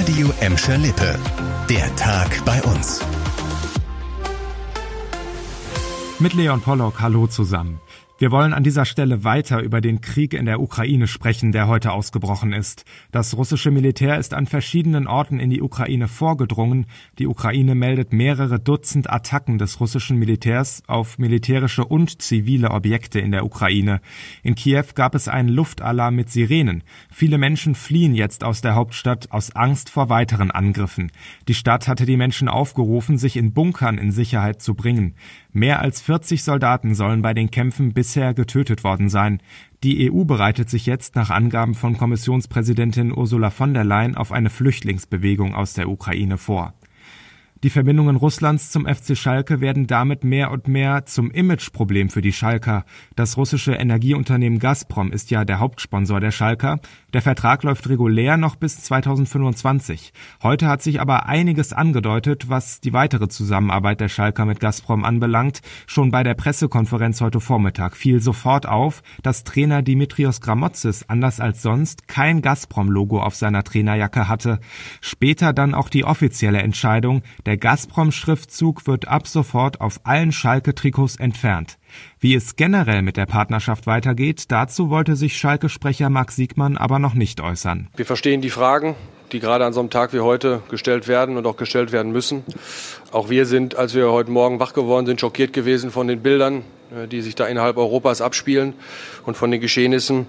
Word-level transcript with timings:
Radio 0.00 0.32
Emscher 0.40 0.78
Lippe. 0.78 1.18
Der 1.68 1.94
Tag 1.96 2.42
bei 2.46 2.58
uns. 2.62 3.00
Mit 6.18 6.32
Leon 6.32 6.62
Pollock, 6.62 7.02
hallo 7.02 7.26
zusammen. 7.26 7.80
Wir 8.20 8.30
wollen 8.30 8.52
an 8.52 8.62
dieser 8.62 8.84
Stelle 8.84 9.24
weiter 9.24 9.62
über 9.62 9.80
den 9.80 10.02
Krieg 10.02 10.34
in 10.34 10.44
der 10.44 10.60
Ukraine 10.60 11.06
sprechen, 11.06 11.52
der 11.52 11.68
heute 11.68 11.90
ausgebrochen 11.90 12.52
ist. 12.52 12.84
Das 13.12 13.34
russische 13.34 13.70
Militär 13.70 14.18
ist 14.18 14.34
an 14.34 14.46
verschiedenen 14.46 15.06
Orten 15.06 15.40
in 15.40 15.48
die 15.48 15.62
Ukraine 15.62 16.06
vorgedrungen. 16.06 16.84
Die 17.18 17.26
Ukraine 17.26 17.74
meldet 17.74 18.12
mehrere 18.12 18.60
Dutzend 18.60 19.08
Attacken 19.08 19.56
des 19.56 19.80
russischen 19.80 20.18
Militärs 20.18 20.82
auf 20.86 21.18
militärische 21.18 21.82
und 21.82 22.20
zivile 22.20 22.72
Objekte 22.72 23.20
in 23.20 23.32
der 23.32 23.46
Ukraine. 23.46 24.02
In 24.42 24.54
Kiew 24.54 24.84
gab 24.94 25.14
es 25.14 25.26
einen 25.26 25.48
Luftalarm 25.48 26.14
mit 26.14 26.28
Sirenen. 26.28 26.82
Viele 27.10 27.38
Menschen 27.38 27.74
fliehen 27.74 28.14
jetzt 28.14 28.44
aus 28.44 28.60
der 28.60 28.74
Hauptstadt 28.74 29.32
aus 29.32 29.56
Angst 29.56 29.88
vor 29.88 30.10
weiteren 30.10 30.50
Angriffen. 30.50 31.10
Die 31.48 31.54
Stadt 31.54 31.88
hatte 31.88 32.04
die 32.04 32.18
Menschen 32.18 32.48
aufgerufen, 32.48 33.16
sich 33.16 33.38
in 33.38 33.54
Bunkern 33.54 33.96
in 33.96 34.12
Sicherheit 34.12 34.60
zu 34.60 34.74
bringen. 34.74 35.14
Mehr 35.52 35.80
als 35.80 36.00
40 36.00 36.44
Soldaten 36.44 36.94
sollen 36.94 37.22
bei 37.22 37.34
den 37.34 37.50
Kämpfen 37.50 37.92
bisher 37.92 38.34
getötet 38.34 38.84
worden 38.84 39.08
sein. 39.08 39.42
Die 39.82 40.10
EU 40.10 40.24
bereitet 40.24 40.70
sich 40.70 40.86
jetzt 40.86 41.16
nach 41.16 41.30
Angaben 41.30 41.74
von 41.74 41.96
Kommissionspräsidentin 41.96 43.12
Ursula 43.12 43.50
von 43.50 43.74
der 43.74 43.84
Leyen 43.84 44.16
auf 44.16 44.30
eine 44.30 44.50
Flüchtlingsbewegung 44.50 45.54
aus 45.54 45.72
der 45.72 45.88
Ukraine 45.88 46.38
vor. 46.38 46.74
Die 47.62 47.68
Verbindungen 47.68 48.16
Russlands 48.16 48.70
zum 48.70 48.86
FC 48.86 49.14
Schalke 49.14 49.60
werden 49.60 49.86
damit 49.86 50.24
mehr 50.24 50.50
und 50.50 50.66
mehr 50.66 51.04
zum 51.04 51.30
Imageproblem 51.30 52.08
für 52.08 52.22
die 52.22 52.32
Schalker. 52.32 52.86
Das 53.16 53.36
russische 53.36 53.74
Energieunternehmen 53.74 54.58
Gazprom 54.58 55.12
ist 55.12 55.30
ja 55.30 55.44
der 55.44 55.58
Hauptsponsor 55.58 56.20
der 56.20 56.30
Schalker. 56.30 56.80
Der 57.12 57.20
Vertrag 57.20 57.62
läuft 57.62 57.86
regulär 57.90 58.38
noch 58.38 58.56
bis 58.56 58.82
2025. 58.84 60.14
Heute 60.42 60.68
hat 60.68 60.80
sich 60.80 61.02
aber 61.02 61.26
einiges 61.26 61.74
angedeutet, 61.74 62.48
was 62.48 62.80
die 62.80 62.94
weitere 62.94 63.28
Zusammenarbeit 63.28 64.00
der 64.00 64.08
Schalker 64.08 64.46
mit 64.46 64.58
Gazprom 64.58 65.04
anbelangt. 65.04 65.60
Schon 65.86 66.10
bei 66.10 66.22
der 66.22 66.32
Pressekonferenz 66.32 67.20
heute 67.20 67.40
Vormittag 67.40 67.94
fiel 67.94 68.22
sofort 68.22 68.64
auf, 68.64 69.02
dass 69.22 69.44
Trainer 69.44 69.82
Dimitrios 69.82 70.40
Gramotzis 70.40 71.04
anders 71.10 71.40
als 71.40 71.60
sonst 71.60 72.08
kein 72.08 72.40
Gazprom-Logo 72.40 73.20
auf 73.20 73.34
seiner 73.34 73.64
Trainerjacke 73.64 74.28
hatte. 74.28 74.60
Später 75.02 75.52
dann 75.52 75.74
auch 75.74 75.90
die 75.90 76.04
offizielle 76.04 76.62
Entscheidung, 76.62 77.22
der 77.50 77.56
Gazprom-Schriftzug 77.56 78.86
wird 78.86 79.08
ab 79.08 79.26
sofort 79.26 79.80
auf 79.80 79.98
allen 80.04 80.30
Schalke-Trikots 80.30 81.16
entfernt. 81.16 81.78
Wie 82.20 82.36
es 82.36 82.54
generell 82.54 83.02
mit 83.02 83.16
der 83.16 83.26
Partnerschaft 83.26 83.88
weitergeht, 83.88 84.52
dazu 84.52 84.88
wollte 84.88 85.16
sich 85.16 85.36
Schalke-Sprecher 85.36 86.10
Max 86.10 86.36
Siegmann 86.36 86.76
aber 86.76 87.00
noch 87.00 87.14
nicht 87.14 87.40
äußern. 87.40 87.88
Wir 87.96 88.06
verstehen 88.06 88.40
die 88.40 88.50
Fragen, 88.50 88.94
die 89.32 89.40
gerade 89.40 89.64
an 89.64 89.72
so 89.72 89.80
einem 89.80 89.90
Tag 89.90 90.12
wie 90.12 90.20
heute 90.20 90.62
gestellt 90.70 91.08
werden 91.08 91.36
und 91.36 91.44
auch 91.44 91.56
gestellt 91.56 91.90
werden 91.90 92.12
müssen. 92.12 92.44
Auch 93.10 93.30
wir 93.30 93.46
sind, 93.46 93.74
als 93.74 93.96
wir 93.96 94.12
heute 94.12 94.30
Morgen 94.30 94.60
wach 94.60 94.72
geworden 94.72 95.06
sind, 95.06 95.20
schockiert 95.20 95.52
gewesen 95.52 95.90
von 95.90 96.06
den 96.06 96.22
Bildern, 96.22 96.62
äh, 96.96 97.08
die 97.08 97.20
sich 97.20 97.34
da 97.34 97.48
innerhalb 97.48 97.78
Europas 97.78 98.20
abspielen 98.20 98.74
und 99.26 99.36
von 99.36 99.50
den 99.50 99.60
Geschehnissen. 99.60 100.28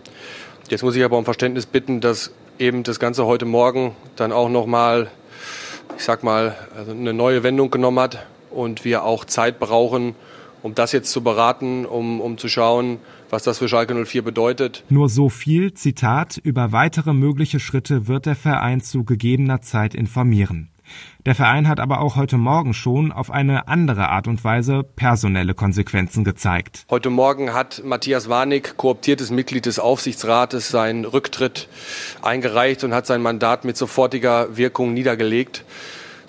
Jetzt 0.70 0.82
muss 0.82 0.96
ich 0.96 1.04
aber 1.04 1.20
um 1.20 1.26
Verständnis 1.26 1.68
bitten, 1.68 2.02
dass 2.02 2.34
eben 2.58 2.82
das 2.82 3.00
Ganze 3.00 3.28
heute 3.28 3.46
Morgen 3.46 3.96
dann 4.16 4.32
auch 4.32 4.50
noch 4.50 4.66
mal 4.66 5.12
ich 5.98 6.04
sag 6.04 6.24
mal, 6.24 6.56
also 6.76 6.92
eine 6.92 7.14
neue 7.14 7.44
Wendung 7.44 7.70
genommen 7.72 8.00
hat 8.00 8.26
und 8.50 8.86
wir 8.86 9.04
auch 9.04 9.26
Zeit 9.26 9.60
brauchen, 9.60 10.16
um 10.64 10.76
das 10.76 10.92
jetzt 10.92 11.12
zu 11.12 11.22
beraten, 11.22 11.86
um, 11.86 12.22
um 12.22 12.38
zu 12.38 12.48
schauen, 12.48 13.00
was 13.30 13.44
das 13.44 13.60
für 13.60 13.68
Schalke 13.68 13.94
04 13.94 14.24
bedeutet. 14.24 14.84
Nur 14.90 15.10
so 15.10 15.30
viel, 15.30 15.74
Zitat, 15.74 16.38
über 16.38 16.72
weitere 16.72 17.14
mögliche 17.14 17.60
Schritte 17.60 18.08
wird 18.08 18.26
der 18.26 18.36
Verein 18.36 18.82
zu 18.82 19.04
gegebener 19.04 19.62
Zeit 19.62 19.96
informieren. 19.96 20.71
Der 21.26 21.36
Verein 21.36 21.68
hat 21.68 21.80
aber 21.80 22.02
auch 22.02 22.16
heute 22.16 22.38
Morgen 22.38 22.74
schon 22.74 23.12
auf 23.12 23.30
eine 23.30 23.68
andere 23.68 24.10
Art 24.10 24.28
und 24.28 24.44
Weise 24.44 24.84
personelle 24.84 25.54
Konsequenzen 25.54 26.24
gezeigt. 26.24 26.86
Heute 26.90 27.12
Morgen 27.12 27.54
hat 27.54 27.84
Matthias 27.86 28.28
Warnig, 28.28 28.76
kooptiertes 28.78 29.30
Mitglied 29.30 29.68
des 29.68 29.78
Aufsichtsrates, 29.78 30.70
seinen 30.70 31.06
Rücktritt 31.06 31.68
eingereicht 32.24 32.84
und 32.84 32.94
hat 32.94 33.06
sein 33.06 33.22
Mandat 33.22 33.66
mit 33.66 33.78
sofortiger 33.78 34.58
Wirkung 34.58 34.94
niedergelegt. 34.94 35.64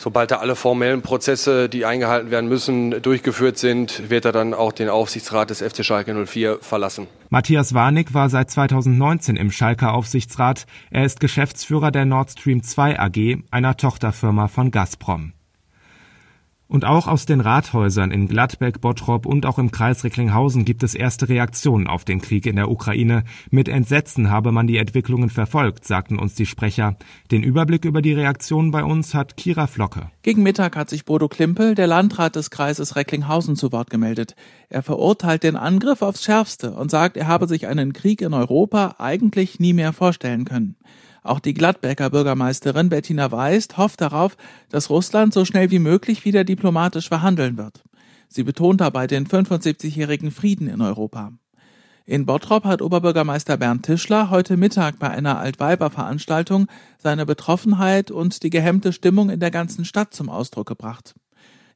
Sobald 0.02 0.32
da 0.32 0.38
alle 0.38 0.56
formellen 0.56 1.00
Prozesse, 1.00 1.68
die 1.68 1.84
eingehalten 1.84 2.32
werden 2.32 2.48
müssen, 2.48 3.00
durchgeführt 3.02 3.56
sind, 3.56 4.10
wird 4.10 4.24
er 4.24 4.32
dann 4.32 4.52
auch 4.52 4.72
den 4.72 4.88
Aufsichtsrat 4.88 5.50
des 5.50 5.62
FC 5.62 5.84
Schalke 5.84 6.12
04 6.26 6.58
verlassen. 6.60 7.06
Matthias 7.30 7.72
Warnig 7.72 8.12
war 8.12 8.28
seit 8.28 8.50
2019 8.50 9.36
im 9.36 9.52
Schalke 9.52 9.92
Aufsichtsrat. 9.92 10.66
Er 10.90 11.04
ist 11.04 11.20
Geschäftsführer 11.20 11.92
der 11.92 12.04
Nord 12.04 12.32
Stream 12.32 12.64
2 12.64 12.98
AG, 12.98 13.44
einer 13.52 13.76
Tochterfirma 13.76 14.48
von 14.48 14.72
Gazprom. 14.72 15.34
Und 16.72 16.86
auch 16.86 17.06
aus 17.06 17.26
den 17.26 17.42
Rathäusern 17.42 18.10
in 18.10 18.28
Gladbeck, 18.28 18.80
Bottrop 18.80 19.26
und 19.26 19.44
auch 19.44 19.58
im 19.58 19.72
Kreis 19.72 20.04
Recklinghausen 20.04 20.64
gibt 20.64 20.82
es 20.82 20.94
erste 20.94 21.28
Reaktionen 21.28 21.86
auf 21.86 22.06
den 22.06 22.22
Krieg 22.22 22.46
in 22.46 22.56
der 22.56 22.70
Ukraine. 22.70 23.24
Mit 23.50 23.68
Entsetzen 23.68 24.30
habe 24.30 24.52
man 24.52 24.66
die 24.66 24.78
Entwicklungen 24.78 25.28
verfolgt, 25.28 25.84
sagten 25.84 26.18
uns 26.18 26.34
die 26.34 26.46
Sprecher. 26.46 26.96
Den 27.30 27.42
Überblick 27.42 27.84
über 27.84 28.00
die 28.00 28.14
Reaktionen 28.14 28.70
bei 28.70 28.84
uns 28.84 29.12
hat 29.12 29.36
Kira 29.36 29.66
Flocke. 29.66 30.08
Gegen 30.22 30.42
Mittag 30.42 30.74
hat 30.74 30.88
sich 30.88 31.04
Bodo 31.04 31.28
Klimpel, 31.28 31.74
der 31.74 31.88
Landrat 31.88 32.36
des 32.36 32.50
Kreises 32.50 32.96
Recklinghausen, 32.96 33.54
zu 33.54 33.70
Wort 33.70 33.90
gemeldet. 33.90 34.34
Er 34.70 34.82
verurteilt 34.82 35.42
den 35.42 35.56
Angriff 35.56 36.00
aufs 36.00 36.24
Schärfste 36.24 36.72
und 36.72 36.90
sagt, 36.90 37.18
er 37.18 37.26
habe 37.26 37.48
sich 37.48 37.66
einen 37.66 37.92
Krieg 37.92 38.22
in 38.22 38.32
Europa 38.32 38.94
eigentlich 38.98 39.60
nie 39.60 39.74
mehr 39.74 39.92
vorstellen 39.92 40.46
können. 40.46 40.76
Auch 41.22 41.38
die 41.38 41.54
Gladbecker 41.54 42.10
Bürgermeisterin 42.10 42.88
Bettina 42.88 43.30
Weist 43.30 43.76
hofft 43.78 44.00
darauf, 44.00 44.36
dass 44.70 44.90
Russland 44.90 45.32
so 45.32 45.44
schnell 45.44 45.70
wie 45.70 45.78
möglich 45.78 46.24
wieder 46.24 46.44
diplomatisch 46.44 47.08
verhandeln 47.08 47.56
wird. 47.56 47.82
Sie 48.28 48.42
betont 48.42 48.80
dabei 48.80 49.06
den 49.06 49.26
75-jährigen 49.26 50.30
Frieden 50.30 50.68
in 50.68 50.80
Europa. 50.80 51.32
In 52.04 52.26
Bottrop 52.26 52.64
hat 52.64 52.82
Oberbürgermeister 52.82 53.56
Bernd 53.56 53.84
Tischler 53.84 54.30
heute 54.30 54.56
Mittag 54.56 54.98
bei 54.98 55.08
einer 55.08 55.38
Altweiberveranstaltung 55.38 56.66
seine 56.98 57.26
Betroffenheit 57.26 58.10
und 58.10 58.42
die 58.42 58.50
gehemmte 58.50 58.92
Stimmung 58.92 59.30
in 59.30 59.38
der 59.38 59.52
ganzen 59.52 59.84
Stadt 59.84 60.12
zum 60.12 60.28
Ausdruck 60.28 60.66
gebracht. 60.66 61.14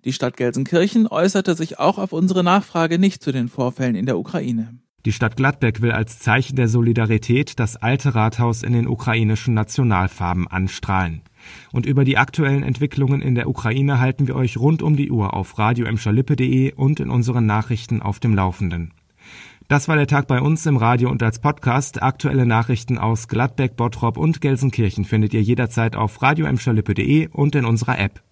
Die 0.05 0.13
Stadt 0.13 0.37
Gelsenkirchen 0.37 1.07
äußerte 1.07 1.55
sich 1.55 1.79
auch 1.79 1.99
auf 1.99 2.13
unsere 2.13 2.43
Nachfrage 2.43 2.99
nicht 2.99 3.23
zu 3.23 3.31
den 3.31 3.49
Vorfällen 3.49 3.95
in 3.95 4.07
der 4.07 4.19
Ukraine. 4.19 4.79
Die 5.07 5.13
Stadt 5.13 5.37
Gladbeck 5.37 5.83
will 5.83 5.93
als 5.93 6.19
Zeichen 6.19 6.57
der 6.57 6.67
Solidarität 6.67 7.61
das 7.61 7.77
alte 7.77 8.17
Rathaus 8.17 8.65
in 8.65 8.73
den 8.73 8.89
ukrainischen 8.89 9.55
Nationalfarben 9.55 10.49
anstrahlen. 10.49 11.23
Und 11.71 11.87
über 11.87 12.05
die 12.05 12.19
aktuellen 12.19 12.65
Entwicklungen 12.65 13.23
in 13.23 13.37
der 13.37 13.49
Ukraine 13.49 14.01
halten 14.01 14.27
wir 14.27 14.35
euch 14.35 14.57
rund 14.57 14.83
um 14.83 14.97
die 14.97 15.13
Uhr 15.13 15.33
auf 15.33 15.61
radioemscherlippe.de 15.61 16.73
und 16.75 16.99
in 16.99 17.11
unseren 17.11 17.47
Nachrichten 17.47 18.03
auf 18.03 18.19
dem 18.19 18.35
Laufenden. 18.35 18.95
Das 19.69 19.87
war 19.87 19.95
der 19.95 20.09
Tag 20.09 20.27
bei 20.27 20.41
uns 20.41 20.67
im 20.67 20.77
Radio 20.77 21.09
und 21.09 21.23
als 21.23 21.39
Podcast. 21.39 22.03
Aktuelle 22.03 22.45
Nachrichten 22.45 22.99
aus 22.99 23.29
Gladbeck, 23.29 23.77
Bottrop 23.77 24.17
und 24.17 24.41
Gelsenkirchen 24.41 25.05
findet 25.05 25.35
ihr 25.35 25.43
jederzeit 25.43 25.95
auf 25.95 26.21
radioemscherlippe.de 26.21 27.29
und 27.29 27.55
in 27.55 27.65
unserer 27.65 28.01
App. 28.01 28.27